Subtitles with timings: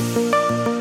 [0.00, 0.73] You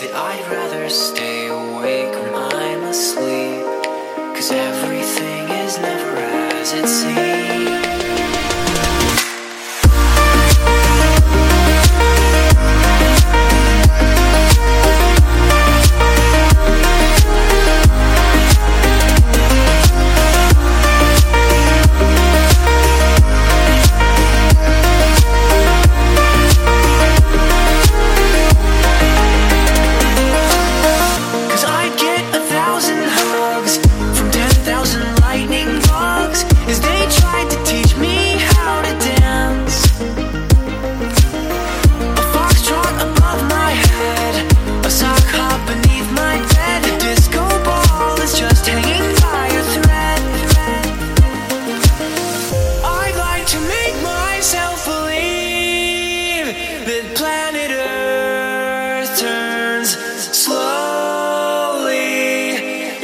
[0.00, 1.37] that I'd rather stay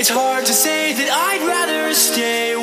[0.05, 2.55] It's hard to say that I'd rather stay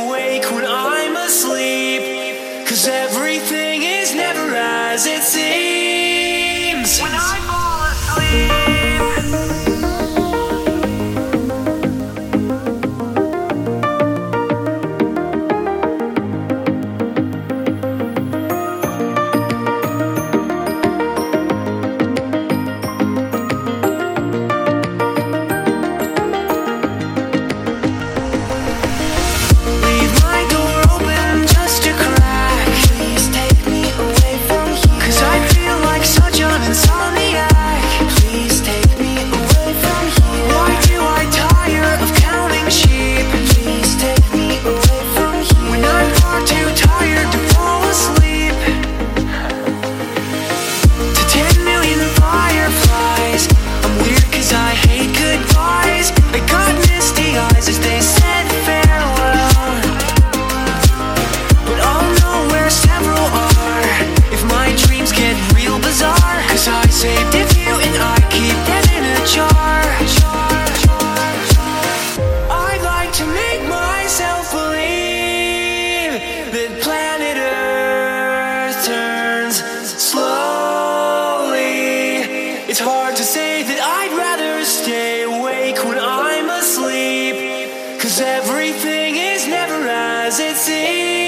[83.16, 88.00] to say that I'd rather stay awake when I'm asleep.
[88.00, 91.21] Cause everything is never as it seems.